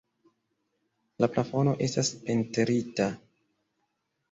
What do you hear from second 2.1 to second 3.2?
pentrita.